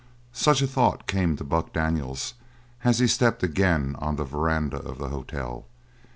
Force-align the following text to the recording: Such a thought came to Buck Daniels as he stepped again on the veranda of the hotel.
Such 0.33 0.63
a 0.63 0.67
thought 0.67 1.05
came 1.05 1.35
to 1.37 1.43
Buck 1.43 1.73
Daniels 1.73 2.33
as 2.83 2.97
he 2.97 3.05
stepped 3.05 3.43
again 3.43 3.95
on 3.99 4.15
the 4.15 4.23
veranda 4.23 4.77
of 4.77 4.97
the 4.97 5.09
hotel. 5.09 5.67